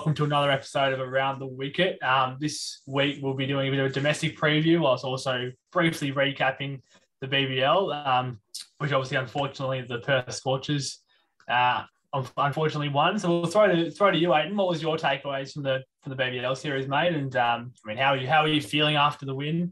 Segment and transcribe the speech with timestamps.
[0.00, 2.02] welcome to another episode of Around the Wicket.
[2.02, 6.10] Um, this week we'll be doing a bit of a domestic preview, whilst also briefly
[6.10, 6.80] recapping
[7.20, 8.40] the BBL, um,
[8.78, 11.00] which obviously, unfortunately, the Perth Scorchers
[11.50, 11.82] uh,
[12.38, 13.18] unfortunately won.
[13.18, 14.54] So we'll throw to throw to you, Aiden.
[14.54, 17.12] What was your takeaways from the from the BBL series, mate?
[17.12, 19.70] And um, I mean, how are you how are you feeling after the win?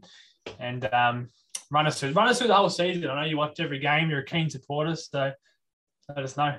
[0.59, 1.29] And um,
[1.71, 3.09] run us through run us through the whole season.
[3.09, 4.11] I know you watch every game.
[4.11, 5.31] You're a keen supporter, so
[6.15, 6.55] let us know.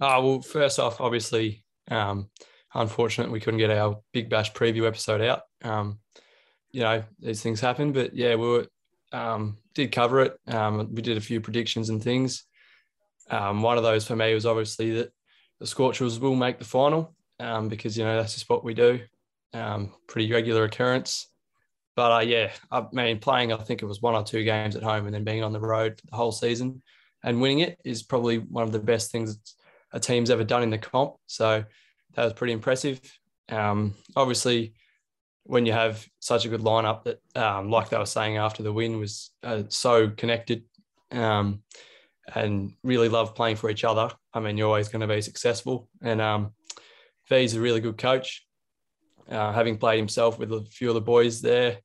[0.00, 2.30] Oh, well, first off, obviously, um,
[2.74, 5.42] unfortunate we couldn't get our Big Bash preview episode out.
[5.62, 5.98] Um,
[6.70, 8.66] you know, these things happen, but yeah, we were,
[9.12, 10.38] um, did cover it.
[10.46, 12.44] Um, we did a few predictions and things.
[13.30, 15.10] Um, one of those for me was obviously that
[15.58, 19.00] the Scorchers will make the final um, because, you know, that's just what we do.
[19.54, 21.28] Um, pretty regular occurrence.
[21.94, 24.82] But uh, yeah, I mean, playing, I think it was one or two games at
[24.82, 26.82] home and then being on the road for the whole season
[27.26, 29.38] and winning it is probably one of the best things
[29.96, 31.14] a team's ever done in the comp.
[31.26, 31.64] So
[32.14, 33.00] that was pretty impressive.
[33.48, 34.74] Um, obviously,
[35.44, 38.72] when you have such a good lineup that, um, like they were saying after the
[38.72, 40.64] win, was uh, so connected
[41.12, 41.62] um,
[42.34, 44.10] and really love playing for each other.
[44.34, 45.88] I mean, you're always going to be successful.
[46.02, 46.52] And um,
[47.30, 48.46] V's a really good coach.
[49.30, 51.78] Uh, having played himself with a few of the boys there,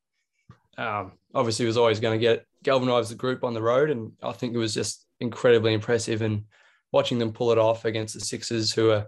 [0.76, 3.88] um, obviously was always going to get galvanise the group on the road.
[3.88, 6.20] And I think it was just incredibly impressive.
[6.20, 6.44] And
[6.92, 9.06] watching them pull it off against the Sixers, who are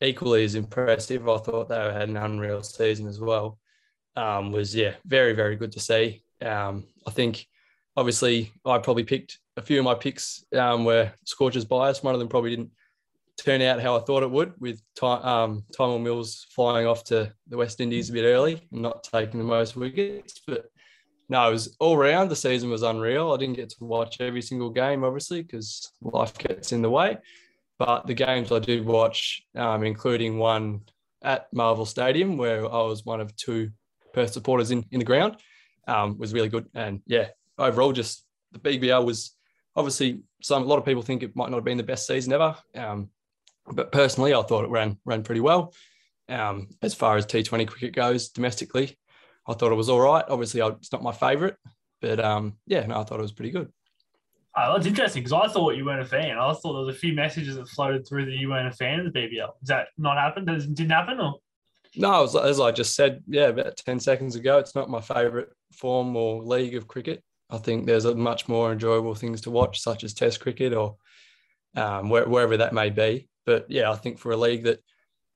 [0.00, 3.58] equally as impressive, I thought they had an unreal season as well.
[4.14, 6.22] Um, was yeah, very very good to see.
[6.40, 7.46] Um, I think
[7.96, 12.02] obviously I probably picked a few of my picks um, were Scorchers bias.
[12.02, 12.70] One of them probably didn't
[13.38, 15.64] turn out how I thought it would, with Ty- um,
[16.02, 20.40] Mills flying off to the West Indies a bit early not taking the most wickets.
[20.46, 20.66] But
[21.28, 22.30] no, it was all round.
[22.30, 23.32] The season was unreal.
[23.32, 27.18] I didn't get to watch every single game, obviously, because life gets in the way.
[27.78, 30.82] But the games I did watch, um, including one
[31.22, 33.70] at Marvel Stadium, where I was one of two
[34.14, 35.36] Perth supporters in, in the ground,
[35.88, 36.66] um, was really good.
[36.74, 39.34] And yeah, overall, just the BBL was
[39.74, 42.32] obviously some a lot of people think it might not have been the best season
[42.32, 42.56] ever.
[42.74, 43.10] Um,
[43.72, 45.74] but personally, I thought it ran ran pretty well.
[46.28, 48.96] Um, as far as T20 cricket goes domestically,
[49.48, 50.24] I thought it was all right.
[50.28, 51.54] Obviously, it's not my favourite,
[52.00, 53.72] but um, yeah, no, I thought it was pretty good.
[54.58, 56.38] Oh, that's interesting because I thought you weren't a fan.
[56.38, 59.00] I thought there was a few messages that floated through that you weren't a fan
[59.00, 59.50] of the BBL.
[59.60, 60.46] Does that not happen?
[60.46, 61.34] Does it didn't happen or?
[61.94, 65.48] No, as, as I just said, yeah, about ten seconds ago, it's not my favourite
[65.72, 67.22] form or league of cricket.
[67.50, 70.96] I think there's a much more enjoyable things to watch, such as Test cricket or
[71.76, 73.28] um, where, wherever that may be.
[73.44, 74.82] But yeah, I think for a league that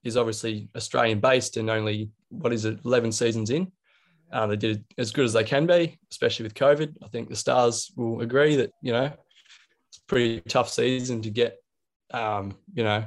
[0.02, 3.70] is obviously Australian based and only what is it, 11 seasons in,
[4.32, 6.94] uh, they did as good as they can be, especially with COVID.
[7.02, 9.12] I think the Stars will agree that, you know,
[9.88, 11.56] it's a pretty tough season to get,
[12.12, 13.04] um, you know,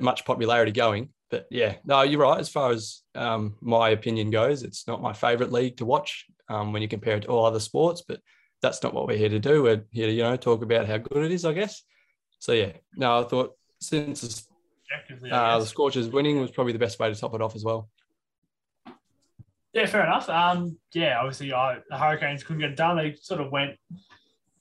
[0.00, 1.10] much popularity going.
[1.30, 2.40] But yeah, no, you're right.
[2.40, 6.72] As far as um, my opinion goes, it's not my favorite league to watch um,
[6.72, 8.20] when you compare it to all other sports, but
[8.62, 9.62] that's not what we're here to do.
[9.62, 11.82] We're here to, you know, talk about how good it is, I guess.
[12.40, 14.48] So yeah, no, I thought since
[15.30, 17.88] uh, the Scorchers winning was probably the best way to top it off as well.
[19.72, 20.28] Yeah, fair enough.
[20.28, 22.96] Um, yeah, obviously, uh, the Hurricanes couldn't get it done.
[22.96, 23.76] They sort of went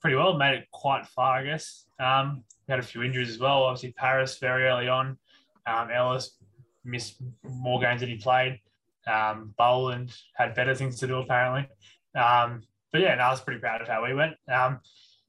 [0.02, 1.86] pretty well, made it quite far, I guess.
[2.00, 3.64] Um, we had a few injuries as well.
[3.64, 5.18] Obviously, Paris very early on.
[5.66, 6.38] Um, Ellis
[6.86, 8.60] missed more games than he played.
[9.08, 11.68] Um, Boland had better things to do apparently.
[12.16, 12.62] Um,
[12.92, 14.36] but yeah, no, I was pretty proud of how we went.
[14.52, 14.80] Um,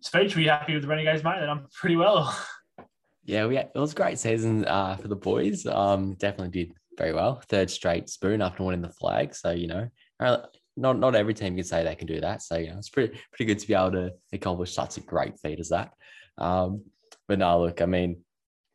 [0.01, 1.41] speech, were you happy with the Renegades, mate?
[1.41, 2.37] That I'm pretty well.
[3.23, 5.65] Yeah, we had, it was a great season uh, for the boys.
[5.65, 7.43] Um, definitely did very well.
[7.49, 9.35] Third straight spoon after winning the flag.
[9.35, 9.89] So you know,
[10.21, 10.39] uh,
[10.77, 12.43] not not every team can say they can do that.
[12.43, 15.39] So you know, it's pretty pretty good to be able to accomplish such a great
[15.39, 15.93] feat as that.
[16.39, 16.85] Um,
[17.27, 18.19] but no, look, I mean,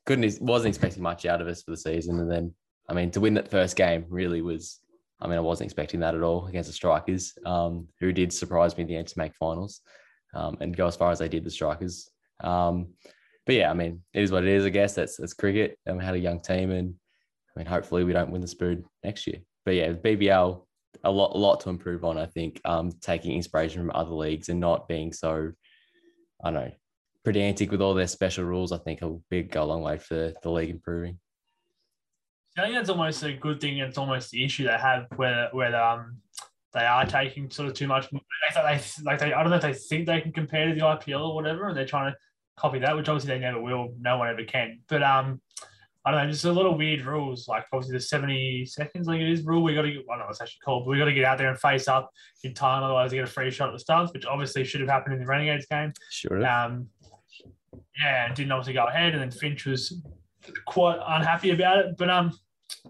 [0.05, 2.53] couldn't wasn't expecting much out of us for the season, and then
[2.89, 4.79] I mean, to win that first game really was.
[5.21, 8.75] I mean, I wasn't expecting that at all against the Strikers, um, who did surprise
[8.75, 9.79] me in the end to make finals
[10.33, 12.09] um, and go as far as they did, the Strikers.
[12.41, 12.89] Um,
[13.45, 14.65] but yeah, I mean, it is what it is.
[14.65, 15.79] I guess that's that's cricket.
[15.85, 16.95] And we had a young team, and
[17.55, 19.37] I mean, hopefully we don't win the Spoon next year.
[19.63, 20.61] But yeah, BBL
[21.03, 22.17] a lot a lot to improve on.
[22.17, 25.51] I think um, taking inspiration from other leagues and not being so,
[26.43, 26.71] I don't know,
[27.23, 28.71] pedantic with all their special rules.
[28.71, 31.19] I think will be go a long way for the league improving.
[32.57, 33.79] I think that's almost a good thing.
[33.79, 36.17] It's almost the issue they have where where um
[36.73, 38.09] they are taking sort of too much.
[38.11, 41.29] They, like they, I don't know if they think they can compare to the IPL
[41.29, 42.17] or whatever, and they're trying to
[42.57, 43.93] copy that, which obviously they never will.
[43.99, 44.81] No one ever can.
[44.87, 45.41] But um,
[46.05, 47.47] I don't know, just a lot of weird rules.
[47.47, 49.63] Like obviously the seventy seconds, like it is rule.
[49.63, 50.03] We got to get.
[50.07, 51.87] I don't know what's actually called, but we got to get out there and face
[51.87, 52.11] up
[52.43, 54.89] in time, otherwise they get a free shot at the stumps, which obviously should have
[54.89, 55.93] happened in the Renegades game.
[56.11, 56.45] Sure.
[56.45, 56.87] Um,
[57.99, 60.01] yeah, and didn't obviously go ahead, and then Finch was
[60.67, 61.97] quite unhappy about it.
[61.97, 62.37] But um,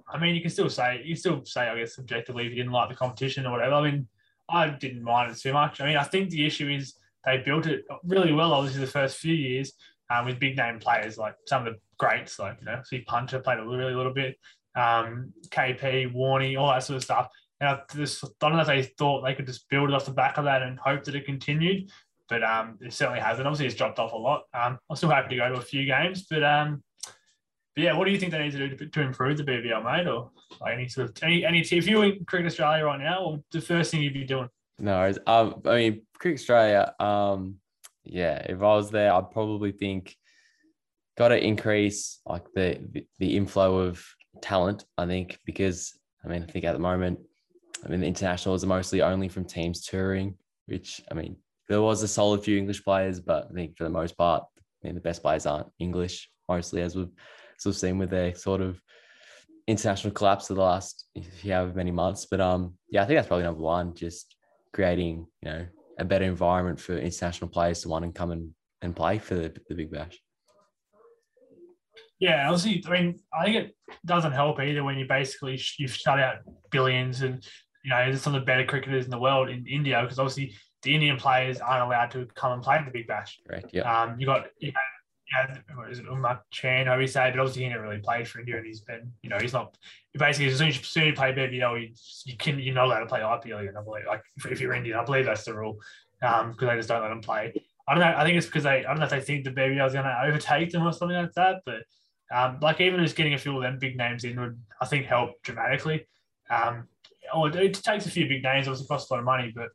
[0.10, 2.74] I mean, you can still say you still say, I guess, subjectively, if you didn't
[2.74, 3.76] like the competition or whatever.
[3.76, 4.08] I mean,
[4.50, 5.80] I didn't mind it too much.
[5.80, 6.96] I mean, I think the issue is
[7.26, 8.54] they built it really well.
[8.54, 9.74] Obviously, the first few years
[10.10, 13.40] um, with big name players like some of the greats, like you know, see Punter
[13.40, 14.38] played a really little bit,
[14.76, 17.30] um, KP, Warney, all that sort of stuff.
[17.60, 20.06] And I just I don't know if they thought they could just build it off
[20.06, 21.90] the back of that and hope that it continued,
[22.30, 23.48] but um, it certainly hasn't.
[23.48, 24.44] Obviously, it's dropped off a lot.
[24.54, 26.84] Um, I'm still happy to go to a few games, but um,
[27.76, 29.84] but yeah, what do you think they need to do to, to improve the BBL,
[29.84, 30.08] mate?
[30.08, 30.32] Or
[30.62, 33.42] like any sort of any any if you were in Cricket Australia right now, what
[33.52, 34.50] the first thing you'd be doing?
[34.80, 36.94] No, um, I mean Cricket Australia.
[37.00, 37.56] Um,
[38.04, 40.16] yeah, if I was there, I'd probably think
[41.18, 44.06] got to increase like the, the inflow of
[44.42, 44.86] talent.
[44.98, 47.20] I think because I mean I think at the moment,
[47.86, 50.36] I mean the internationals are mostly only from teams touring,
[50.68, 53.90] which I mean there was a solid few English players, but I think for the
[53.90, 54.44] most part,
[54.84, 57.12] I mean the best players aren't English mostly, as we've
[57.58, 58.80] sort of seen with their sort of
[59.68, 61.06] international collapse of the last
[61.44, 62.28] however many months.
[62.30, 64.36] But um, yeah, I think that's probably number one, just
[64.74, 65.66] creating you know
[65.98, 68.52] a better environment for international players to want to come and,
[68.82, 70.20] and play for the, the Big Bash.
[72.20, 73.76] Yeah, obviously, I mean, I think it
[74.06, 76.38] doesn't help either when you basically you've shut out
[76.72, 77.46] billions and
[77.84, 80.94] you know some of the better cricketers in the world in India because obviously the
[80.94, 83.40] Indian players aren't allowed to come and play in the Big Bash.
[83.48, 83.70] Correct.
[83.74, 83.82] Yeah.
[83.82, 84.80] Um, you got you know
[85.34, 88.28] yeah, what is it, Unmukt Chand, how we say, but obviously he never really played
[88.28, 89.76] for India and he's been, you know, he's not,
[90.14, 91.90] basically, as soon as you, as soon as you play BBL, you,
[92.26, 94.98] you can, you're not allowed to play IPL, I believe, like, if, if, you're Indian,
[94.98, 95.78] I believe that's the rule,
[96.22, 97.54] um, because they just don't let them play.
[97.88, 99.52] I don't know, I think it's because they, I don't know if they think the
[99.52, 101.84] BBL is going to overtake them or something like that, but,
[102.34, 105.06] um, like, even just getting a few of them big names in would, I think,
[105.06, 106.08] help dramatically.
[106.50, 106.88] Um,
[107.34, 109.70] oh, it, takes a few big names, obviously costs a lot of money, but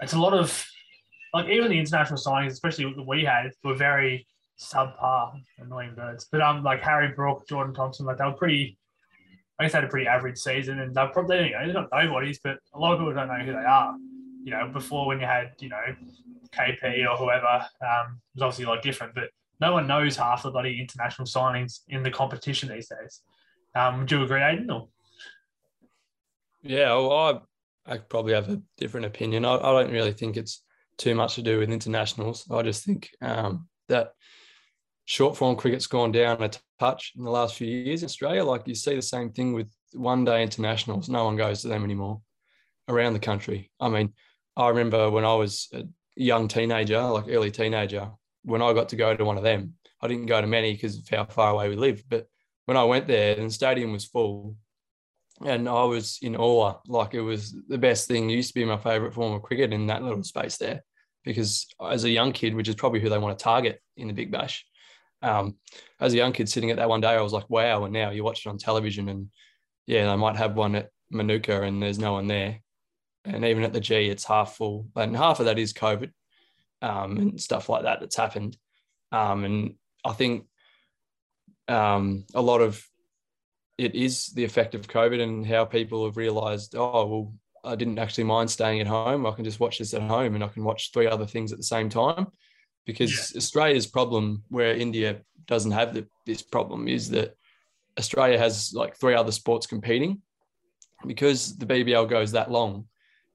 [0.00, 0.64] it's a lot of,
[1.32, 4.26] like, even the international signings, especially that we had, were very,
[4.58, 6.26] subpar annoying birds.
[6.30, 8.78] But um, like Harry Brook, Jordan Thompson, like they were pretty.
[9.58, 11.88] I guess they had a pretty average season, and they're probably you know, they're not
[11.90, 13.96] nobodies, but a lot of people don't know who they are.
[14.44, 15.82] You know, before when you had you know
[16.54, 17.46] KP or whoever,
[17.80, 19.30] um, it was obviously a lot different, but
[19.60, 23.22] no one knows half the bloody international signings in the competition these days.
[23.74, 24.72] Um, would you agree, Aiden?
[24.72, 24.88] Or?
[26.62, 27.12] Yeah, well,
[27.86, 29.44] I I probably have a different opinion.
[29.44, 30.62] I, I don't really think it's
[30.98, 32.44] too much to do with internationals.
[32.50, 34.12] I just think um, that
[35.04, 36.50] short form cricket's gone down a
[36.80, 38.44] touch in the last few years in Australia.
[38.44, 41.08] Like you see the same thing with one day internationals.
[41.08, 42.20] No one goes to them anymore
[42.88, 43.70] around the country.
[43.80, 44.12] I mean,
[44.56, 45.84] I remember when I was a
[46.16, 48.10] young teenager, like early teenager,
[48.46, 50.98] when I got to go to one of them, I didn't go to many because
[50.98, 52.04] of how far away we lived.
[52.08, 52.28] But
[52.64, 54.56] when I went there the stadium was full
[55.44, 58.30] and I was in awe, like it was the best thing.
[58.30, 60.82] It used to be my favorite form of cricket in that little space there
[61.24, 64.14] because as a young kid, which is probably who they want to target in the
[64.14, 64.64] Big Bash,
[65.22, 65.56] um,
[66.00, 67.84] as a young kid sitting at that one day, I was like, wow.
[67.84, 69.28] And now you watch it on television and
[69.86, 72.60] yeah, they might have one at Manuka and there's no one there.
[73.24, 74.86] And even at the G, it's half full.
[74.94, 76.12] And half of that is COVID
[76.82, 78.56] um, and stuff like that that's happened.
[79.12, 79.74] Um, and
[80.04, 80.46] I think
[81.68, 82.84] um, a lot of
[83.78, 87.34] it is the effect of COVID and how people have realized, oh, well,
[87.64, 89.26] I didn't actually mind staying at home.
[89.26, 91.58] I can just watch this at home and I can watch three other things at
[91.58, 92.28] the same time
[92.86, 93.38] because yeah.
[93.38, 97.36] Australia's problem, where India doesn't have the, this problem, is that
[97.98, 100.22] Australia has like three other sports competing.
[101.06, 102.86] Because the BBL goes that long,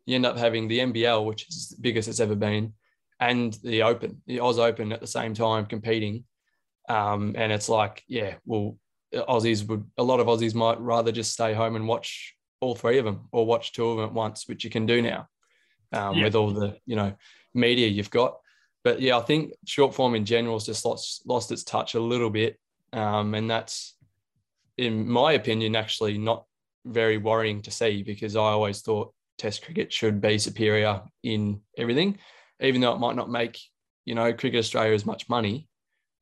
[0.07, 2.73] you end up having the NBL, which is the biggest it's ever been,
[3.21, 6.25] and the Open, the Oz Open at the same time competing.
[6.89, 8.77] Um, and it's like, yeah, well,
[9.13, 12.97] Aussies would, a lot of Aussies might rather just stay home and watch all three
[12.97, 15.27] of them or watch two of them at once, which you can do now
[15.93, 16.23] um, yeah.
[16.25, 17.13] with all the, you know,
[17.53, 18.35] media you've got
[18.83, 21.99] but yeah, I think short form in general has just lost lost its touch a
[21.99, 22.57] little bit,
[22.93, 23.95] um, and that's,
[24.77, 26.45] in my opinion, actually not
[26.85, 32.17] very worrying to see because I always thought Test cricket should be superior in everything,
[32.61, 33.59] even though it might not make
[34.05, 35.67] you know Cricket Australia as much money.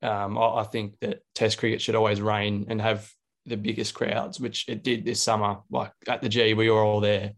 [0.02, 3.10] Um, I, I think that Test cricket should always reign and have
[3.46, 5.58] the biggest crowds, which it did this summer.
[5.70, 7.32] Like at the G, we were all there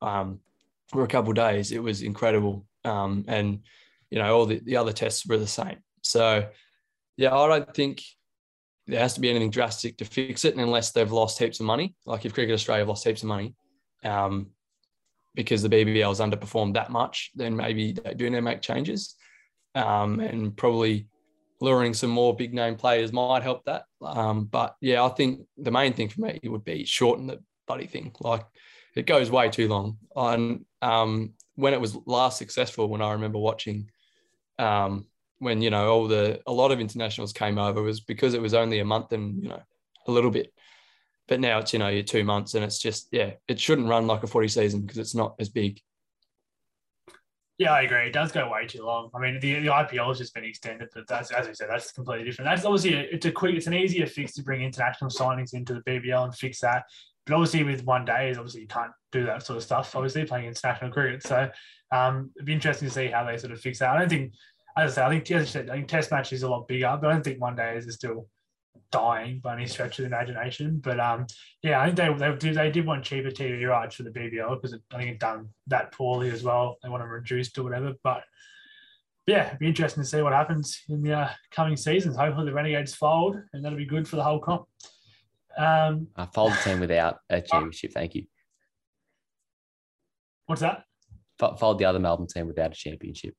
[0.00, 0.40] um,
[0.88, 1.72] for a couple days.
[1.72, 3.60] It was incredible, um, and
[4.10, 5.78] you know, all the, the other tests were the same.
[6.02, 6.48] So,
[7.16, 8.02] yeah, I don't think
[8.86, 11.94] there has to be anything drastic to fix it unless they've lost heaps of money.
[12.06, 13.54] Like if Cricket Australia have lost heaps of money
[14.02, 14.48] um,
[15.38, 19.14] because the BBL has underperformed that much, then maybe they do need to make changes.
[19.76, 21.06] Um, and probably
[21.60, 23.84] luring some more big name players might help that.
[24.02, 27.86] Um, but yeah, I think the main thing for me would be shorten the bloody
[27.86, 28.10] thing.
[28.18, 28.44] Like
[28.96, 29.98] it goes way too long.
[30.16, 33.92] And um, when it was last successful, when I remember watching
[34.58, 35.06] um,
[35.38, 38.54] when you know all the a lot of internationals came over was because it was
[38.54, 39.62] only a month and you know
[40.08, 40.52] a little bit
[41.28, 44.06] but now it's you know you're two months and it's just yeah it shouldn't run
[44.06, 45.80] like a footy season because it's not as big.
[47.58, 48.06] Yeah, I agree.
[48.06, 49.10] It does go way too long.
[49.12, 51.90] I mean, the, the IPL has just been extended, but that's as we said, that's
[51.90, 52.48] completely different.
[52.48, 55.74] That's obviously a, it's a quick, it's an easier fix to bring international signings into
[55.74, 56.84] the BBL and fix that.
[57.26, 59.96] But obviously, with one day, is obviously you can't do that sort of stuff.
[59.96, 61.50] Obviously, playing international cricket, so
[61.90, 63.90] um, it'd be interesting to see how they sort of fix that.
[63.90, 64.34] I don't think,
[64.76, 66.68] as I said, I think as I said, I think Test match is a lot
[66.68, 68.28] bigger, but I don't think one day is still
[68.90, 70.80] dying by any stretch of the imagination.
[70.82, 71.26] But um,
[71.62, 74.60] yeah, I think they they did they did want cheaper TV rights for the BBL
[74.60, 76.78] because I think it done that poorly as well.
[76.82, 78.22] They want to reduce to whatever, but.
[79.26, 82.16] Yeah, it'd be interesting to see what happens in the uh, coming seasons.
[82.16, 84.64] Hopefully, the Renegades fold, and that'll be good for the whole comp.
[85.58, 87.92] Um, I fold the team without a championship.
[87.92, 88.24] Thank you.
[90.46, 90.84] What's that?
[91.58, 93.34] Fold the other Melbourne team without a championship.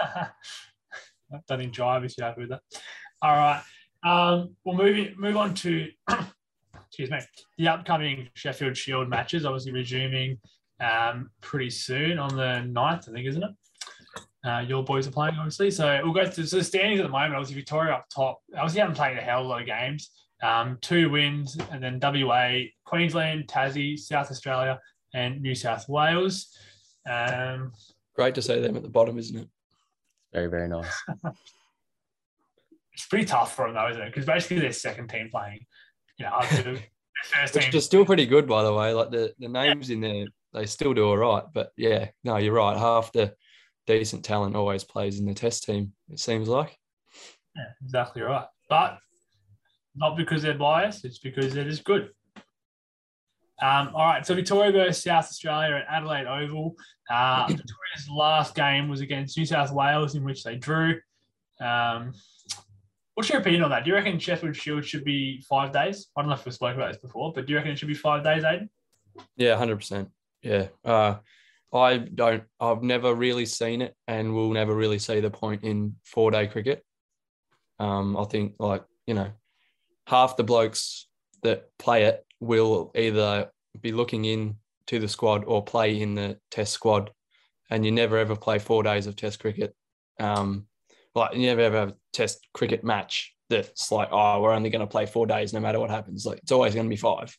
[1.48, 2.60] Don't enjoy if you're happy with that.
[3.20, 3.62] All right.
[4.04, 5.88] Um, we'll move move on to
[6.86, 7.20] excuse me
[7.58, 9.44] the upcoming Sheffield Shield matches.
[9.44, 10.38] Obviously resuming
[10.80, 13.50] um, pretty soon on the 9th, I think, isn't it?
[14.44, 15.70] Uh, your boys are playing, obviously.
[15.70, 17.34] So we'll go to so the standings at the moment.
[17.34, 18.40] Obviously, Victoria up top.
[18.56, 20.10] Obviously, haven't played a hell of a lot of games.
[20.42, 24.80] Um, two wins, and then WA, Queensland, Tassie, South Australia,
[25.14, 26.48] and New South Wales.
[27.08, 27.72] Um,
[28.16, 29.48] Great to see them at the bottom, isn't it?
[30.32, 30.92] Very, very nice.
[32.92, 34.06] it's pretty tough for them, though, isn't it?
[34.06, 35.66] Because basically, their second team playing,
[36.18, 36.76] you know, after
[37.24, 37.74] first Which team.
[37.74, 38.92] is still pretty good, by the way.
[38.92, 41.44] Like the, the names in there, they still do all right.
[41.52, 42.76] But yeah, no, you're right.
[42.76, 43.34] Half the
[43.86, 46.76] decent talent always plays in the test team, it seems like.
[47.56, 48.46] Yeah, exactly right.
[48.68, 48.98] But
[49.94, 52.10] not because they're biased, it's because they're just good.
[53.60, 56.74] Um, all right, so Victoria versus South Australia at Adelaide Oval.
[57.08, 60.98] Uh, Victoria's last game was against New South Wales, in which they drew.
[61.60, 62.12] Um,
[63.22, 63.84] what's your opinion on that?
[63.84, 66.08] Do you reckon Sheffield Shield should be five days?
[66.16, 67.86] I don't know if we spoke about this before, but do you reckon it should
[67.86, 68.68] be five days, Aiden?
[69.36, 70.08] Yeah, hundred percent.
[70.42, 71.18] Yeah, uh,
[71.72, 72.42] I don't.
[72.58, 76.48] I've never really seen it, and will never really see the point in four day
[76.48, 76.84] cricket.
[77.78, 79.30] Um, I think like you know,
[80.08, 81.06] half the blokes
[81.44, 84.56] that play it will either be looking in
[84.88, 87.12] to the squad or play in the test squad,
[87.70, 89.76] and you never ever play four days of test cricket.
[90.18, 90.66] Um,
[91.14, 94.86] like you never ever have test cricket match that's like, oh, we're only going to
[94.86, 96.24] play four days no matter what happens.
[96.24, 97.36] Like it's always going to be five.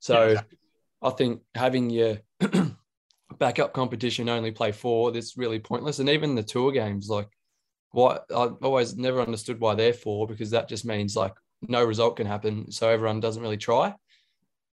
[0.00, 0.58] So Yeah, exactly.
[1.02, 2.18] I think having your
[3.38, 5.98] backup competition only play four, that's really pointless.
[5.98, 7.28] And even the tour games, like
[7.92, 12.16] what I've always never understood why they're four because that just means like no result
[12.16, 12.70] can happen.
[12.70, 13.94] So everyone doesn't really try.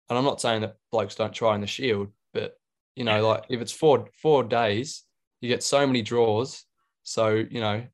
[0.09, 2.55] And I'm not saying that blokes don't try in the shield, but
[2.97, 5.05] you know, like if it's four four days,
[5.41, 6.65] you get so many draws.
[7.03, 7.85] So, you know,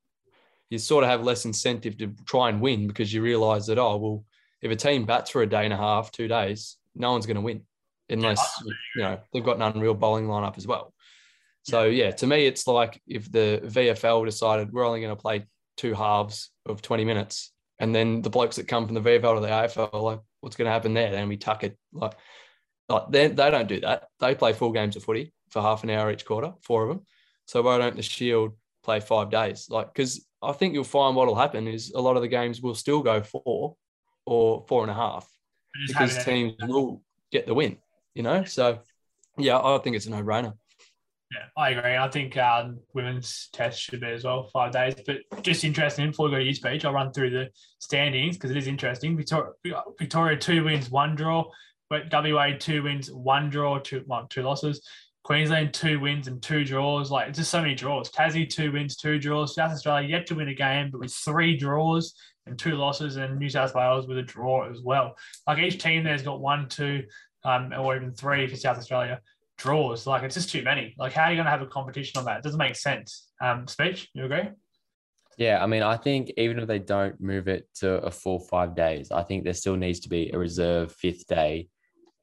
[0.75, 3.97] you sort of have less incentive to try and win because you realize that, oh,
[3.97, 4.25] well,
[4.61, 7.37] if a team bats for a day and a half, two days, no one's going
[7.37, 7.62] to win
[8.09, 8.62] unless,
[8.97, 10.93] you know, they've got an unreal bowling lineup as well.
[11.62, 15.47] So, yeah, to me, it's like if the VFL decided we're only going to play
[15.76, 19.40] two halves of 20 minutes, and then the blokes that come from the VFL to
[19.40, 21.12] the AFL, are like, what's going to happen there?
[21.12, 21.78] Then we tuck it.
[21.93, 22.14] Like,
[22.88, 24.09] like they, they don't do that.
[24.19, 27.07] They play full games of footy for half an hour each quarter, four of them.
[27.47, 28.52] So why don't the Shield
[28.85, 29.69] play five days?
[29.71, 32.75] Like, because I think you'll find what'll happen is a lot of the games will
[32.75, 33.76] still go four
[34.26, 35.29] or four and a half
[35.88, 37.79] because teams will get the win.
[38.14, 38.79] You know, so
[39.38, 40.55] yeah, I think it's a no-brainer.
[41.33, 41.97] Yeah, I agree.
[41.97, 44.95] I think um, women's test should be as well, five days.
[45.05, 47.49] But just interesting, before we go to your speech, I'll run through the
[47.81, 49.17] standings because it is interesting.
[49.17, 49.50] Victoria,
[49.99, 51.45] Victoria, two wins, one draw.
[51.91, 54.87] But WA, two wins, one draw, two, well, two losses.
[55.25, 57.11] Queensland, two wins and two draws.
[57.11, 58.11] Like, it's just so many draws.
[58.11, 59.54] Tassie, two wins, two draws.
[59.54, 62.14] South Australia, yet to win a game, but with three draws
[62.47, 63.16] and two losses.
[63.16, 65.16] And New South Wales with a draw as well.
[65.47, 67.04] Like, each team there's got one, two,
[67.45, 69.21] um, or even three for South Australia
[69.57, 70.07] draws.
[70.07, 70.95] Like it's just too many.
[70.99, 72.38] Like how are you going to have a competition on that?
[72.38, 73.28] It doesn't make sense.
[73.40, 74.49] Um, speech, you agree?
[75.37, 78.76] Yeah, I mean, I think even if they don't move it to a full five
[78.76, 81.69] days, I think there still needs to be a reserve fifth day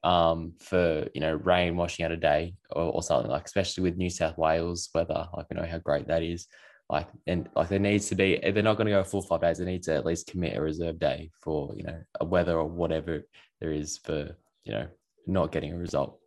[0.04, 3.96] um, for you know rain washing out a day or, or something like, especially with
[3.96, 5.28] New South Wales weather.
[5.36, 6.46] Like we know how great that is.
[6.88, 9.58] Like and like there needs to be they're not going to go full five days,
[9.58, 12.66] they need to at least commit a reserve day for you know a weather or
[12.66, 13.22] whatever
[13.60, 14.86] there is for you know
[15.26, 16.18] not getting a result.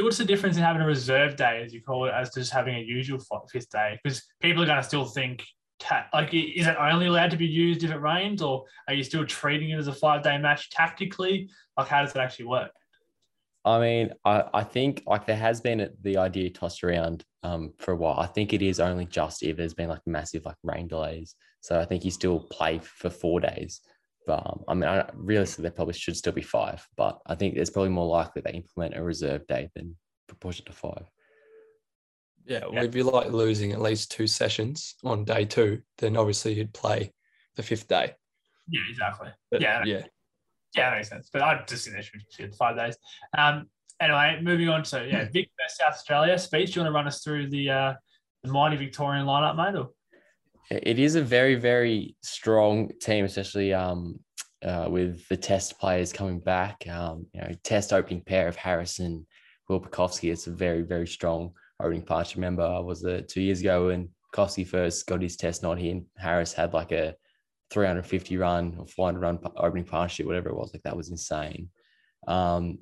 [0.00, 2.74] What's the difference in having a reserve day, as you call it, as just having
[2.74, 3.18] a usual
[3.52, 4.00] fifth day?
[4.02, 5.44] Because people are going to still think,
[5.80, 9.02] ta- like, is it only allowed to be used if it rains, or are you
[9.02, 11.50] still treating it as a five day match tactically?
[11.76, 12.70] Like, how does it actually work?
[13.64, 17.92] I mean, I, I think like there has been the idea tossed around um, for
[17.92, 18.18] a while.
[18.18, 21.34] I think it is only just if there's been like massive like rain delays.
[21.60, 23.80] So I think you still play for four days.
[24.26, 26.86] But um, I mean, I, realistically, there probably should still be five.
[26.96, 29.96] But I think it's probably more likely they implement a reserve day than
[30.26, 31.10] proportion to five.
[32.46, 36.54] Yeah, well, if you like losing at least two sessions on day two, then obviously
[36.54, 37.12] you'd play
[37.56, 38.14] the fifth day.
[38.68, 39.28] Yeah, exactly.
[39.50, 40.02] But, yeah, yeah.
[40.76, 41.30] Yeah, that makes sense.
[41.32, 42.96] But I just think they should do five days.
[43.36, 43.66] Um,
[44.00, 46.38] anyway, moving on to yeah, Vic versus South Australia.
[46.38, 47.94] Speech, do you want to run us through the uh,
[48.42, 49.78] the mighty Victorian lineup, mate?
[49.78, 49.90] Or?
[50.70, 54.20] It is a very, very strong team, especially um,
[54.62, 56.86] uh, with the test players coming back.
[56.88, 59.26] Um, you know, test opening pair of Harris and,
[59.70, 60.32] Will Pucovski.
[60.32, 62.36] It's a very, very strong opening partnership.
[62.36, 66.00] Remember, I was it two years ago when Pucovski first got his test not here,
[66.16, 67.14] Harris had like a
[67.70, 70.72] 350 run or 400 run opening partnership, whatever it was.
[70.72, 71.68] Like that was insane.
[72.26, 72.78] Um,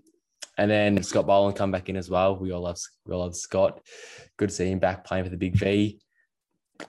[0.56, 2.36] and then Scott Boland come back in as well.
[2.36, 3.80] We all love we all love Scott.
[4.36, 6.00] Good to see him back playing for the Big V.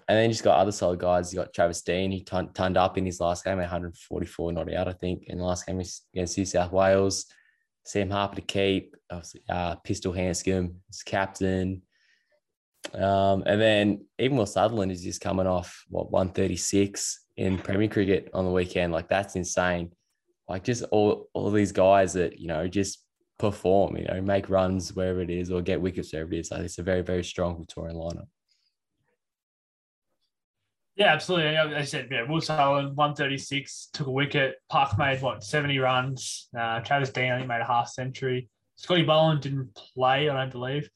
[0.08, 1.34] And then you just got other solid guys.
[1.34, 2.12] You got Travis Dean.
[2.12, 5.44] He t- turned up in his last game, 144 not out, I think, in the
[5.44, 5.82] last game
[6.14, 7.26] against New South Wales.
[7.86, 8.96] Sam Harper to keep.
[9.50, 11.82] Uh, Pistol Handscomb as captain.
[12.94, 18.30] Um, and then even Will Sutherland is just coming off what 136 in Premier Cricket
[18.34, 18.94] on the weekend.
[18.94, 19.92] Like that's insane.
[20.48, 23.04] Like just all all these guys that you know just
[23.38, 26.52] perform, you know, make runs wherever it is or get wickets wherever it is.
[26.52, 28.28] Like it's a very very strong Victorian lineup.
[30.96, 31.56] Yeah, absolutely.
[31.56, 34.56] I said, yeah, Will Sutherland, 136, took a wicket.
[34.68, 36.50] Park made, what, 70 runs.
[36.58, 38.50] Uh, Travis Dean, I think, made a half century.
[38.76, 40.90] Scotty Boland didn't play, I don't believe.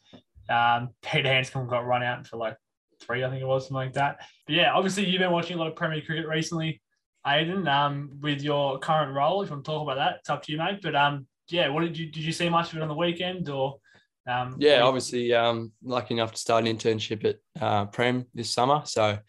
[0.49, 2.57] Um, Peter Handscomb got run out for like
[3.01, 4.19] three, I think it was, something like that.
[4.45, 6.81] But yeah, obviously, you've been watching a lot of Premier Cricket recently,
[7.25, 9.41] Aiden, um, with your current role.
[9.41, 10.79] If you want to talk about that, it's up to you, mate.
[10.81, 13.49] But um, yeah, what did you did you see much of it on the weekend
[13.49, 13.77] or?
[14.25, 18.83] Um, yeah, obviously, um, lucky enough to start an internship at uh, Prem this summer.
[18.85, 19.19] So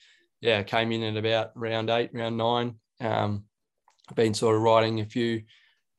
[0.41, 2.77] yeah, came in at about round eight, round nine.
[3.01, 3.45] Um,
[4.09, 5.43] I've been sort of writing a few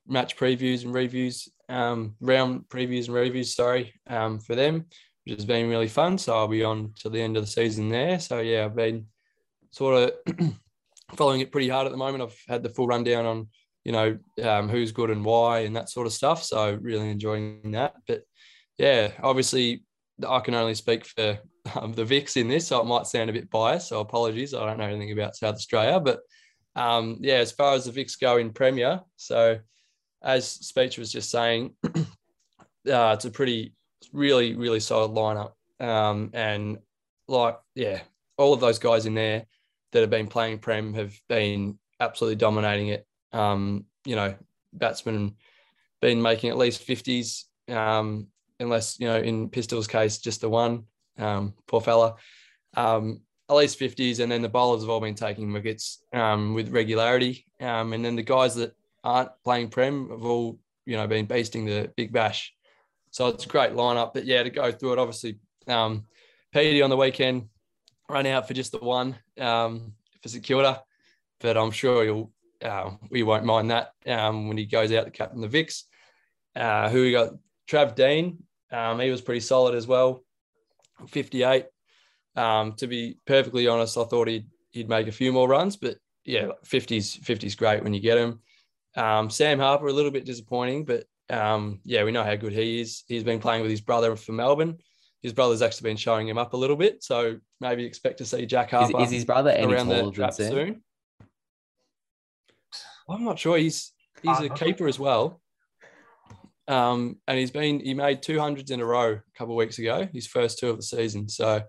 [0.08, 4.86] match previews and reviews, um, round previews and reviews, sorry, um, for them,
[5.26, 6.18] which has been really fun.
[6.18, 8.20] So I'll be on to the end of the season there.
[8.20, 9.08] So yeah, I've been
[9.72, 10.36] sort of
[11.16, 12.24] following it pretty hard at the moment.
[12.24, 13.48] I've had the full rundown on,
[13.84, 16.44] you know, um, who's good and why and that sort of stuff.
[16.44, 17.96] So really enjoying that.
[18.08, 18.22] But
[18.78, 19.84] yeah, obviously
[20.28, 21.40] I can only speak for
[21.76, 23.90] um, the Vics in this, so it might sound a bit biased.
[23.90, 26.20] So apologies, I don't know anything about South Australia, but
[26.76, 29.60] um, yeah, as far as the Vics go in Premier, so
[30.26, 33.74] as Speech was just saying, uh, it's a pretty,
[34.12, 36.80] really, really solid lineup, um, and
[37.28, 38.02] like yeah,
[38.38, 39.46] all of those guys in there
[39.92, 43.08] that have been playing Prem have been absolutely dominating it.
[43.32, 44.36] Um, you know,
[44.74, 45.36] batsmen
[46.02, 47.46] been making at least fifties.
[47.70, 48.28] Um,
[48.60, 50.84] unless you know in Pistol's case just the one
[51.18, 52.16] um, poor fella.
[52.76, 56.70] Um, at least 50s, and then the bowlers have all been taking wickets um, with
[56.70, 57.46] regularity.
[57.60, 61.92] And then the guys that aren't playing Prem have all, you know, been beasting the
[61.96, 62.54] Big Bash.
[63.12, 64.14] So it's a great lineup.
[64.14, 66.06] But yeah, to go through it, obviously, um,
[66.52, 67.50] Petey on the weekend
[68.10, 70.78] ran out for just the one um, for Security,
[71.40, 72.32] but I'm sure you'll
[72.64, 75.84] uh, we won't mind that um, when he goes out to captain the Vics.
[76.56, 77.34] Uh, who we got?
[77.70, 78.44] Trav Dean.
[78.72, 80.24] Um, he was pretty solid as well.
[81.08, 81.66] 58.
[82.36, 85.98] Um, to be perfectly honest, I thought he'd he'd make a few more runs, but
[86.26, 88.42] yeah, 50s 50s great when you get him.
[88.96, 92.82] Um, Sam Harper a little bit disappointing, but um, yeah, we know how good he
[92.82, 93.04] is.
[93.08, 94.78] He's been playing with his brother for Melbourne.
[95.22, 98.46] His brother's actually been showing him up a little bit, so maybe expect to see
[98.46, 99.00] Jack Harper.
[99.02, 100.84] Is, is his brother around the trap soon?
[103.10, 103.58] I'm not sure.
[103.58, 105.42] He's he's a keeper as well.
[106.68, 109.80] Um, and he's been he made two hundreds in a row a couple of weeks
[109.80, 111.28] ago, his first two of the season.
[111.28, 111.62] So,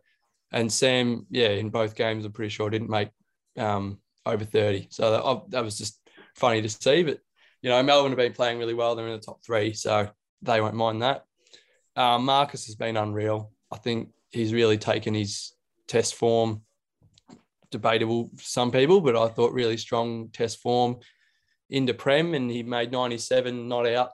[0.53, 3.11] and Sam, yeah, in both games, I'm pretty sure didn't make
[3.59, 4.89] um, over 30.
[4.91, 6.01] So that, that was just
[6.37, 7.03] funny to see.
[7.03, 7.19] But
[7.63, 8.95] you know, Melbourne have been playing really well.
[8.95, 10.09] They're in the top three, so
[10.43, 11.25] they won't mind that.
[11.97, 13.51] Um, Marcus has been unreal.
[13.73, 15.53] I think he's really taken his
[15.89, 16.63] test form
[17.71, 20.99] debatable for some people, but I thought really strong test form
[21.71, 24.11] into Prem, and he made 97 not out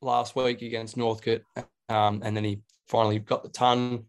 [0.00, 1.42] last week against Northcote,
[1.88, 4.06] um, and then he finally got the ton.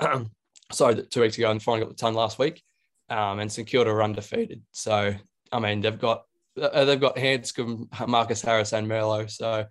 [0.72, 2.62] sorry, two weeks ago, and finally got the ton last week.
[3.10, 4.62] Um, and St Kilda are undefeated.
[4.70, 5.14] So
[5.52, 6.24] I mean, they've got
[6.60, 9.30] uh, they've got Handscomb, Marcus Harris, and Merlo.
[9.30, 9.66] So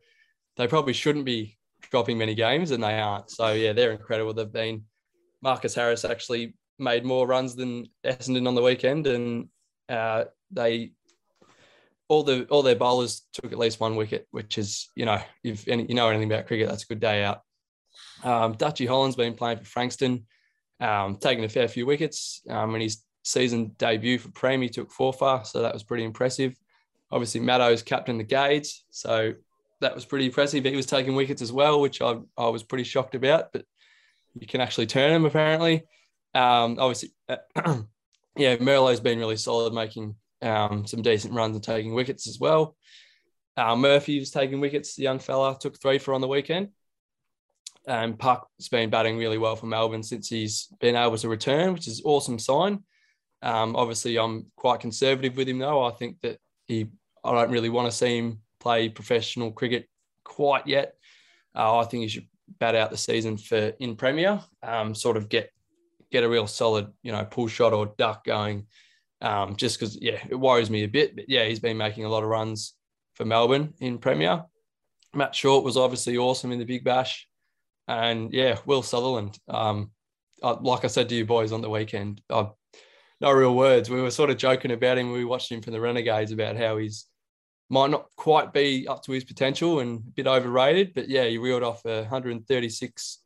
[0.58, 1.58] they probably shouldn't be
[1.90, 3.30] dropping many games, and they aren't.
[3.32, 4.34] So yeah, they're incredible.
[4.34, 4.84] They've been
[5.42, 9.50] Marcus Harris actually made more runs than Essendon on the weekend, and
[9.90, 10.92] uh, they
[12.08, 15.68] all the all their bowlers took at least one wicket, which is you know if
[15.68, 17.42] any, you know anything about cricket, that's a good day out.
[18.24, 20.26] Um, Dutchy Holland's been playing for Frankston,
[20.80, 22.42] um, taking a fair few wickets.
[22.50, 26.04] Um, in his season debut for Prem, he took four far, so that was pretty
[26.04, 26.56] impressive.
[27.12, 29.34] Obviously Maddo's captain the Gades, so
[29.82, 30.64] that was pretty impressive.
[30.64, 33.66] He was taking wickets as well, which I, I was pretty shocked about, but
[34.40, 35.84] you can actually turn him apparently.
[36.34, 37.12] Um, obviously,
[38.38, 42.76] yeah, Merlo's been really solid, making um, some decent runs and taking wickets as well.
[43.58, 44.96] Uh, Murphy was taking wickets.
[44.96, 46.70] The young fella took three for on the weekend.
[47.88, 51.88] And Puck's been batting really well for Melbourne since he's been able to return, which
[51.88, 52.84] is an awesome sign.
[53.42, 55.84] Um, obviously, I'm quite conservative with him though.
[55.84, 56.90] I think that he,
[57.24, 59.88] I don't really want to see him play professional cricket
[60.24, 60.96] quite yet.
[61.56, 62.28] Uh, I think he should
[62.60, 65.52] bat out the season for in Premier, um, sort of get
[66.12, 68.68] get a real solid, you know, pull shot or duck going.
[69.22, 71.16] Um, just because, yeah, it worries me a bit.
[71.16, 72.74] But yeah, he's been making a lot of runs
[73.14, 74.44] for Melbourne in Premier.
[75.14, 77.28] Matt Short was obviously awesome in the Big Bash.
[77.88, 79.38] And yeah, Will Sutherland.
[79.48, 79.92] Um,
[80.44, 82.50] I, like I said to you boys on the weekend, I,
[83.20, 83.90] no real words.
[83.90, 85.12] We were sort of joking about him.
[85.12, 87.06] We watched him from the Renegades about how he's
[87.72, 91.38] might not quite be up to his potential and a bit overrated, but yeah, he
[91.38, 93.20] reeled off a 136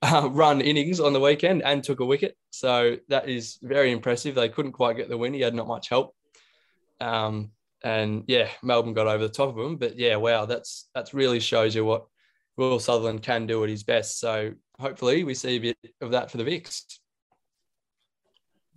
[0.00, 2.34] uh, run innings on the weekend and took a wicket.
[2.50, 4.34] So that is very impressive.
[4.34, 5.34] They couldn't quite get the win.
[5.34, 6.16] He had not much help.
[6.98, 7.50] Um,
[7.84, 9.76] and yeah, Melbourne got over the top of him.
[9.76, 12.06] But yeah, wow, that's that's really shows you what
[12.56, 14.18] Will Sutherland can do at his best.
[14.18, 16.84] So hopefully we see a bit of that for the Vics.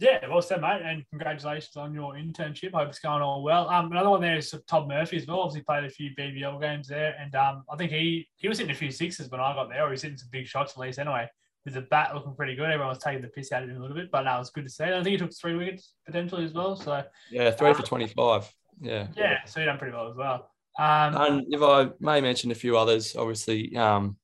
[0.01, 2.73] Yeah, well said, mate, and congratulations on your internship.
[2.73, 3.69] Hope it's going all well.
[3.69, 5.41] Um, another one there is Todd Murphy as well.
[5.41, 8.71] Obviously played a few BBL games there, and um, I think he he was hitting
[8.71, 10.79] a few sixes when I got there, or he was hitting some big shots at
[10.79, 10.97] least.
[10.97, 11.29] Anyway,
[11.65, 13.79] with the bat looking pretty good, everyone was taking the piss out of him a
[13.79, 14.85] little bit, but that was good to see.
[14.85, 16.75] I think he took three wickets potentially as well.
[16.75, 18.51] So yeah, three for twenty five.
[18.81, 20.49] Yeah, yeah, so he done pretty well as well.
[20.79, 24.17] Um, and if I may mention a few others, obviously um,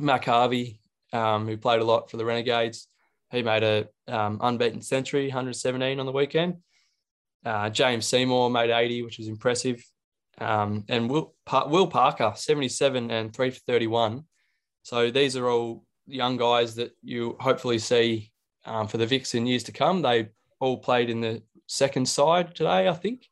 [0.00, 0.80] Mac Harvey,
[1.12, 2.88] um, who played a lot for the Renegades
[3.30, 6.56] he made a um, unbeaten century, 117 on the weekend.
[7.44, 9.82] Uh, James Seymour made 80, which was impressive.
[10.38, 11.34] Um, and Will,
[11.66, 14.24] Will Parker, 77 and 3 for 31.
[14.82, 18.32] So these are all young guys that you hopefully see
[18.64, 20.02] um, for the Vics in years to come.
[20.02, 23.26] They all played in the second side today, I think.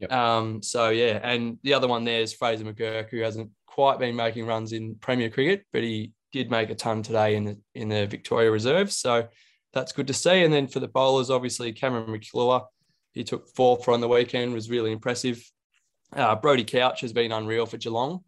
[0.00, 0.12] Yep.
[0.12, 4.16] Um, so yeah, and the other one there is Fraser McGurk, who hasn't quite been
[4.16, 7.88] making runs in Premier cricket, but he did make a ton today in the in
[7.88, 8.96] the Victoria reserves.
[8.96, 9.28] So
[9.72, 10.44] that's good to see.
[10.44, 12.62] And then for the bowlers, obviously Cameron McClure,
[13.12, 15.42] he took four for on the weekend, was really impressive.
[16.14, 18.20] Uh, Brody Couch has been unreal for Geelong,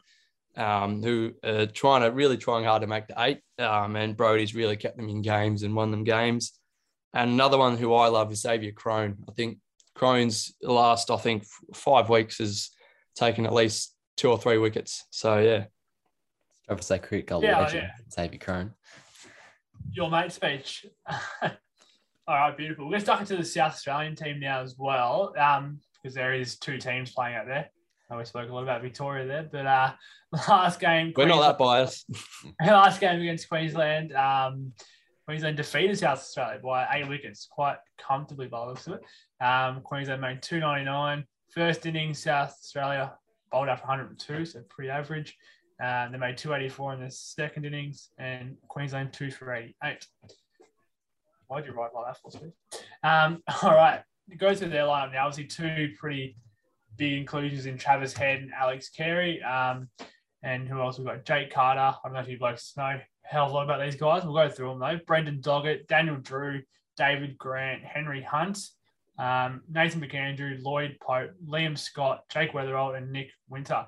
[0.57, 3.41] um, who are trying to really trying hard to make the eight.
[3.59, 6.53] Um, and Brody's really kept them in games and won them games.
[7.13, 9.19] And another one who I love is Xavier Crone.
[9.29, 9.59] I think
[9.95, 12.71] Crone's last, I think, five weeks has
[13.15, 15.05] taken at least two or three wickets.
[15.11, 15.65] So yeah,
[16.81, 18.05] Say cricket goal yeah, legend, yeah.
[18.13, 18.75] Xavier Crone.
[19.93, 20.87] Your mate speech.
[22.27, 22.89] All right, beautiful.
[22.89, 26.79] Let's talk into the South Australian team now as well, um, because there is two
[26.79, 27.69] teams playing out there.
[28.09, 29.93] And we spoke a lot about Victoria there, but uh,
[30.49, 32.07] last game we're not that biased.
[32.65, 34.73] last game against Queensland, um,
[35.27, 39.45] Queensland defeated South Australia by eight wickets, quite comfortably by the looks of it.
[39.45, 41.25] Um, Queensland made 299.
[41.51, 43.13] First innings, South Australia
[43.51, 45.37] bowled out for 102, so pretty average.
[45.83, 50.07] Uh, they made 284 in the second innings, and Queensland two for 88.
[51.49, 52.53] Why'd you write like that for, Steve?
[53.03, 54.03] Um, all right,
[54.39, 55.27] go through their lineup now.
[55.27, 56.37] Obviously, two pretty
[56.97, 59.43] big inclusions in Travis Head and Alex Carey.
[59.43, 59.89] Um,
[60.43, 60.99] and who else?
[60.99, 61.81] We've got Jake Carter.
[61.81, 64.25] I don't know if you blokes know hell of a lot about these guys.
[64.25, 65.01] We'll go through them though.
[65.07, 66.63] Brendan Doggett, Daniel Drew,
[66.97, 68.59] David Grant, Henry Hunt,
[69.19, 73.87] um, Nathan McAndrew, Lloyd Pope, Liam Scott, Jake Weatherald, and Nick Winter.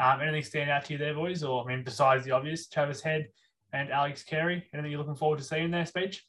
[0.00, 1.42] Um, anything stand out to you there, boys?
[1.42, 3.28] Or, I mean, besides the obvious, Travis Head
[3.72, 6.24] and Alex Carey, anything you're looking forward to seeing in their speech?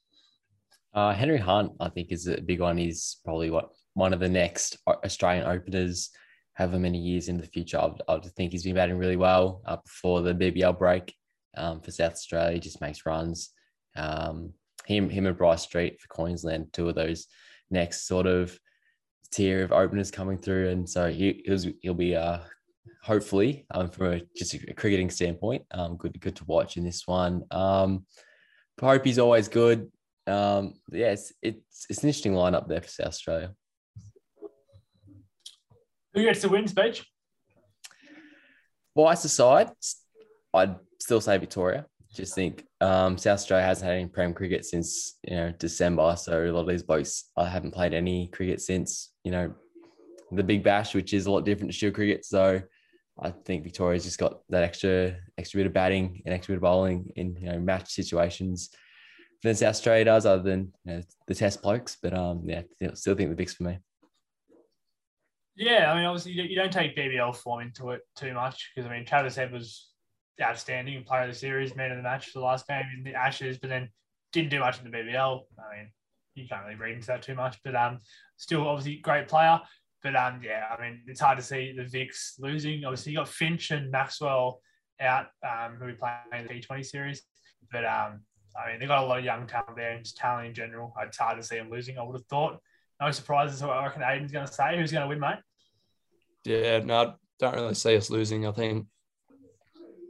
[0.93, 2.77] Uh, Henry Hunt, I think, is a big one.
[2.77, 6.09] He's probably what one of the next Australian openers,
[6.53, 7.79] however many years in the future.
[7.79, 11.13] I, I think he's been batting really well uh, before the BBL break
[11.57, 12.59] um, for South Australia.
[12.59, 13.49] Just makes runs.
[13.95, 14.53] Um,
[14.85, 17.27] him, him and Bryce Street for Queensland, two of those
[17.71, 18.57] next sort of
[19.31, 22.39] tier of openers coming through, and so he he'll, he'll be uh,
[23.03, 25.63] hopefully, um, from a, just a cricketing standpoint.
[25.71, 27.43] Um, good, good to watch in this one.
[27.51, 28.05] Um,
[28.79, 29.91] Popey's always good.
[30.27, 33.53] Um, yeah, it's, it's, it's an interesting lineup there for South Australia.
[36.13, 37.05] Who gets the win, Speech?
[38.95, 39.69] Bias aside,
[40.53, 41.85] I'd still say Victoria.
[42.13, 46.45] Just think um, South Australia hasn't had any Prem cricket since you know December, so
[46.45, 49.53] a lot of these blokes I haven't played any cricket since you know
[50.31, 52.23] the Big Bash, which is a lot different to Shield cricket.
[52.23, 52.61] So
[53.21, 56.63] I think Victoria's just got that extra extra bit of batting and extra bit of
[56.63, 58.69] bowling in you know match situations
[59.43, 61.97] than South Australia does, other than you know, the Test blokes.
[62.01, 63.79] But um, yeah, still think the Vics for me.
[65.55, 68.93] Yeah, I mean, obviously you don't take BBL form into it too much because I
[68.93, 69.89] mean Travis Head was
[70.41, 73.13] outstanding player of the series, man of the match for the last game in the
[73.13, 73.89] Ashes, but then
[74.33, 75.41] didn't do much in the BBL.
[75.57, 75.91] I mean,
[76.33, 77.99] you can't really read into that too much, but um,
[78.35, 79.61] still obviously great player.
[80.05, 82.85] But um, yeah, I mean, it's hard to see the Vics losing.
[82.85, 84.61] Obviously, you got Finch and Maxwell
[85.01, 87.23] out, um, who we play in the T20 series.
[87.71, 88.19] But um,
[88.55, 90.93] I mean, they've got a lot of young talent there and just talent in general.
[91.01, 91.97] It's hard to see them losing.
[91.97, 92.59] I would have thought.
[93.01, 93.63] No surprises.
[93.63, 94.77] What I reckon Aiden's going to say.
[94.77, 95.39] Who's going to win, mate?
[96.43, 98.45] Yeah, no, I don't really see us losing.
[98.45, 98.85] I think.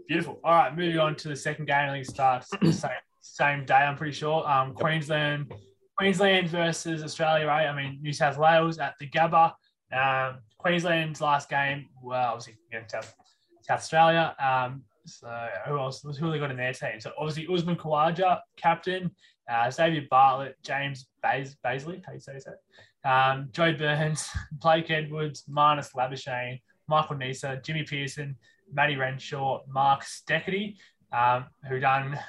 [0.10, 0.42] Beautiful.
[0.44, 1.90] All right, moving on to the second game.
[1.90, 2.50] I think it starts
[2.82, 3.76] same, same day.
[3.76, 4.46] I'm pretty sure.
[4.46, 4.74] Um.
[4.74, 5.54] Queensland,
[5.98, 7.48] Queensland versus Australia.
[7.48, 7.68] Right?
[7.68, 9.54] I mean, New South Wales at the Gabba.
[9.96, 11.88] Um, Queensland's last game.
[12.02, 13.14] Well, obviously against South,
[13.62, 14.36] South Australia.
[14.40, 16.04] Um, so who else?
[16.04, 17.00] Was who they got in their team?
[17.00, 19.12] So obviously Usman Khawaja, captain.
[19.50, 23.10] Uh, Xavier Bartlett, James Bas- Bazley, how you say that?
[23.10, 28.36] Um, Joe Burns, Blake Edwards, Marnus Labuschagne, Michael Neser, Jimmy Peirson,
[28.74, 30.78] Matty Renshaw, Mark Steketee,
[31.14, 32.20] um, who done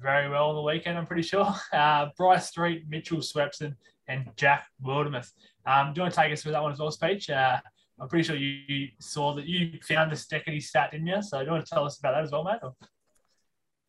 [0.00, 1.54] very well on the weekend, I'm pretty sure.
[1.72, 3.74] Uh, Bryce Street, Mitchell Swepson,
[4.08, 5.30] and Jack Wildermuth.
[5.68, 7.28] Um, do you want to take us through that one as well, Speech?
[7.28, 7.58] Uh,
[8.00, 11.20] I'm pretty sure you saw that you found the Steketee stat, didn't you?
[11.20, 12.60] So do you want to tell us about that as well, mate?
[12.62, 12.74] Or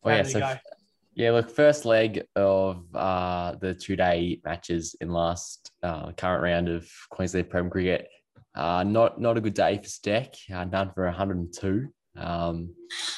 [0.04, 0.58] oh, yeah, so,
[1.14, 6.86] yeah, look, first leg of uh, the two-day matches in last uh, current round of
[7.10, 8.08] Queensland Prem Cricket.
[8.54, 10.34] Uh, not not a good day for Steck.
[10.52, 12.74] Uh, none for 102 um,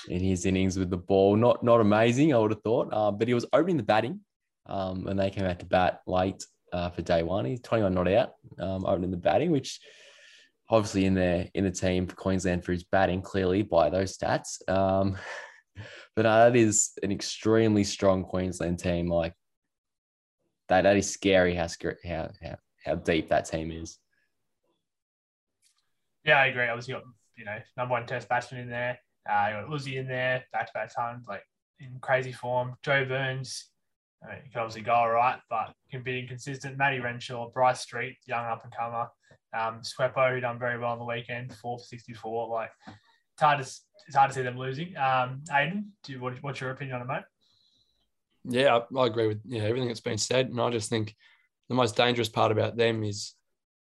[0.08, 1.36] in his innings with the ball.
[1.36, 2.88] Not not amazing, I would have thought.
[2.92, 4.20] Uh, but he was opening the batting,
[4.66, 7.44] um, and they came out to bat late uh, for day one.
[7.44, 9.80] He's 21 not out, um, opening the batting, which
[10.68, 14.66] obviously in the in the team for Queensland for his batting, clearly by those stats.
[14.68, 15.16] Um,
[16.16, 19.08] but uh, that is an extremely strong Queensland team.
[19.08, 19.34] Like
[20.68, 21.68] that, that is scary how
[22.04, 23.98] how how, how deep that team is.
[26.24, 26.68] Yeah, I agree.
[26.68, 27.02] Obviously, got
[27.36, 28.98] you know number one Test batsman in there.
[29.28, 31.42] Uh, you got Uzi in there, back to back tons, like
[31.78, 32.74] in crazy form.
[32.82, 33.66] Joe Burns,
[34.28, 36.78] Mean, he can obviously go all right, but can be inconsistent.
[36.78, 39.08] Matty Renshaw, Bryce Street, young up and comer.
[39.54, 42.48] Um, Sweppo, who done very well on the weekend, four for 64.
[42.48, 44.96] Like, it's hard to, it's hard to see them losing.
[44.96, 47.24] Um, Aiden, do you, what, what's your opinion on it, mate?
[48.44, 50.48] Yeah, I, I agree with yeah, everything that's been said.
[50.48, 51.14] And I just think
[51.68, 53.34] the most dangerous part about them is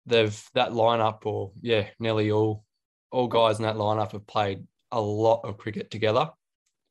[0.07, 2.65] they've that lineup, or yeah, nearly all
[3.11, 6.31] all guys in that lineup have played a lot of cricket together,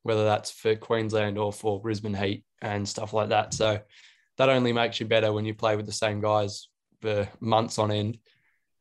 [0.02, 3.54] whether that's for Queensland or for Brisbane Heat and stuff like that.
[3.54, 3.80] So
[4.36, 6.68] that only makes you better when you play with the same guys
[7.00, 8.18] for months on end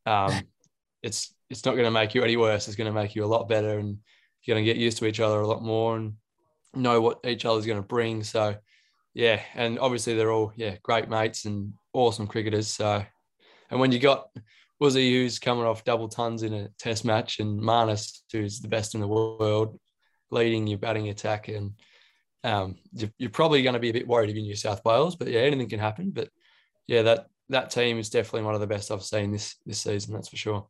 [0.07, 0.41] um,
[1.03, 2.67] it's it's not going to make you any worse.
[2.67, 3.97] It's going to make you a lot better, and
[4.43, 6.13] you're going to get used to each other a lot more and
[6.73, 8.23] know what each other's going to bring.
[8.23, 8.55] So,
[9.13, 12.67] yeah, and obviously they're all yeah great mates and awesome cricketers.
[12.67, 13.03] So,
[13.69, 14.29] and when you got
[14.81, 18.95] Wuzzy who's coming off double tons in a Test match, and Marnus who's the best
[18.95, 19.79] in the world,
[20.29, 21.73] leading your batting attack, and
[22.43, 22.75] um,
[23.17, 25.15] you're probably going to be a bit worried if you're New South Wales.
[25.15, 26.11] But yeah, anything can happen.
[26.11, 26.29] But
[26.87, 30.13] yeah, that that team is definitely one of the best I've seen this this season.
[30.13, 30.67] That's for sure.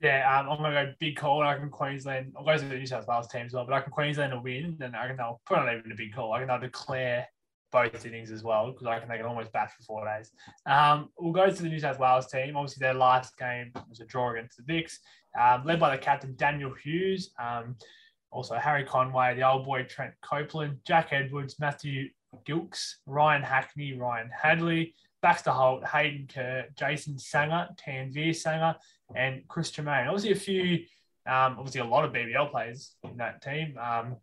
[0.00, 1.42] Yeah, um, I'm gonna go big call.
[1.42, 2.34] I reckon Queensland.
[2.36, 4.42] I'll go to the New South Wales team as well, but I can Queensland will
[4.42, 6.32] win, and I can they'll put on even a big call.
[6.32, 7.26] I can declare
[7.72, 10.30] both innings as well because I can they can almost bat for four days.
[10.66, 12.56] Um, we'll go to the New South Wales team.
[12.56, 14.98] Obviously, their last game was a draw against the Vics,
[15.38, 17.30] um, led by the captain Daniel Hughes.
[17.42, 17.76] Um,
[18.36, 22.10] also Harry Conway, the old boy Trent Copeland, Jack Edwards, Matthew
[22.44, 28.76] Gilks, Ryan Hackney, Ryan Hadley, Baxter Holt, Hayden Kerr, Jason Sangha, Tanveer Sangha,
[29.14, 30.06] and Chris Tremain.
[30.06, 30.74] Obviously, a few,
[31.26, 33.78] um, obviously, a lot of BBL players in that team.
[33.78, 34.16] Um,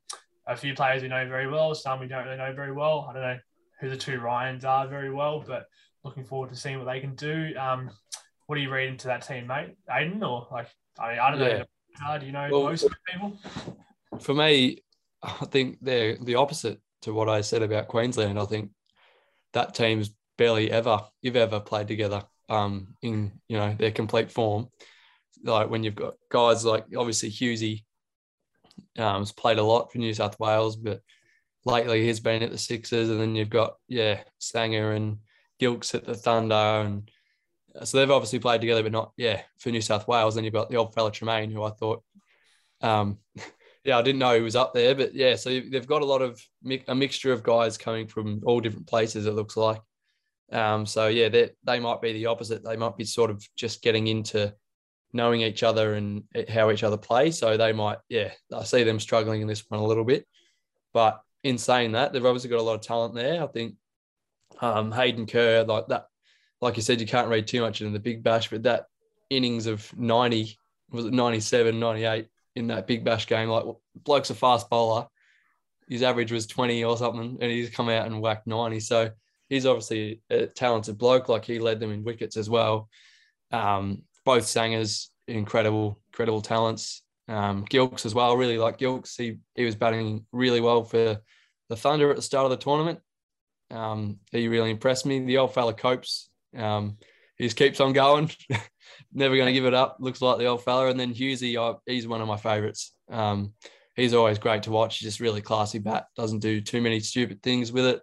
[0.46, 3.08] a few players we know very well, some we don't really know very well.
[3.10, 3.40] I don't know
[3.80, 5.66] who the two Ryans are very well, but
[6.04, 7.54] looking forward to seeing what they can do.
[7.58, 7.90] Um,
[8.46, 9.76] what do you read into that team, mate?
[9.90, 10.68] Aiden, or like,
[11.00, 11.64] I mean, I don't yeah.
[12.08, 12.20] know.
[12.20, 13.40] Do you know well, most people?
[14.22, 14.84] For me,
[15.24, 18.40] I think they're the opposite to what I said about Queensland.
[18.40, 18.72] I think
[19.54, 24.70] that team's barely ever you've ever played together um, in you know their complete form.
[25.44, 27.84] Like when you've got guys like obviously Hughesy
[28.98, 31.02] um, has played a lot for New South Wales, but
[31.66, 35.18] lately he's been at the Sixers, and then you've got yeah Sangha and
[35.60, 37.10] Gilks at the Thunder, and
[37.84, 40.36] so they've obviously played together, but not yeah for New South Wales.
[40.36, 42.04] Then you've got the old fella Tremain, who I thought,
[42.82, 43.20] um,
[43.84, 46.22] yeah, I didn't know he was up there, but yeah, so they've got a lot
[46.22, 46.42] of
[46.88, 49.26] a mixture of guys coming from all different places.
[49.26, 49.82] It looks like,
[50.52, 52.64] um, so yeah, they they might be the opposite.
[52.64, 54.54] They might be sort of just getting into
[55.12, 57.30] knowing each other and how each other play.
[57.32, 60.26] So they might, yeah, I see them struggling in this one a little bit.
[60.92, 63.44] But in saying that, they've obviously got a lot of talent there.
[63.44, 63.76] I think
[64.60, 66.08] um, Hayden Kerr, like that,
[66.62, 68.86] like you said, you can't read too much into the big bash, but that
[69.30, 70.58] innings of 90,
[70.92, 73.50] was it 97, 98 in that big bash game.
[73.50, 75.08] Like bloke's a fast bowler.
[75.88, 78.80] His average was 20 or something, and he's come out and whacked 90.
[78.80, 79.12] So
[79.50, 81.30] he's obviously a talented bloke.
[81.30, 82.90] Like he led them in wickets as well.
[83.52, 87.02] Um, both Sanghas, incredible, incredible talents.
[87.28, 88.36] Um, Gilkes as well.
[88.38, 89.16] Really like Gilkes.
[89.18, 91.22] He he was batting really well for
[91.70, 93.00] the Thunder at the start of the tournament.
[93.72, 95.20] Um, he really impressed me.
[95.20, 96.30] The old fella copes.
[96.56, 96.98] Um,
[97.38, 98.30] he just keeps on going.
[99.14, 99.98] Never going to give it up.
[100.00, 100.88] Looks like the old fella.
[100.88, 102.94] And then Hughesy, uh, he's one of my favourites.
[103.12, 103.54] Um,
[103.96, 104.98] he's always great to watch.
[104.98, 106.06] He's just really classy bat.
[106.16, 108.02] Doesn't do too many stupid things with it.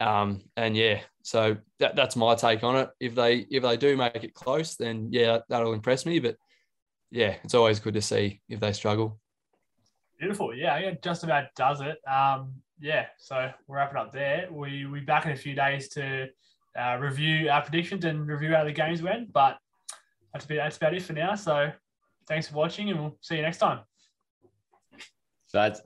[0.00, 2.90] Um, and yeah, so that, that's my take on it.
[3.00, 6.20] If they if they do make it close, then yeah, that'll impress me.
[6.20, 6.36] But
[7.10, 9.18] yeah, it's always good to see if they struggle.
[10.18, 10.54] Beautiful.
[10.54, 11.98] Yeah, yeah, just about does it.
[12.08, 14.48] Um, yeah, so we're wrapping up there.
[14.50, 16.28] We we back in a few days to
[16.78, 19.32] uh, review our predictions and review how the games went.
[19.32, 19.58] But
[20.32, 21.34] that's about, that's about it for now.
[21.34, 21.72] So
[22.26, 23.80] thanks for watching, and we'll see you next time.
[25.46, 25.80] So that's